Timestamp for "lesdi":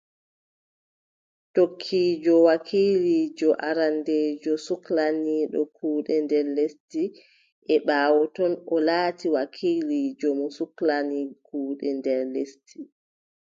6.57-7.03, 12.33-12.79